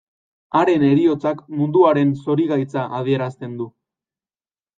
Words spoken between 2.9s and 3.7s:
adierazten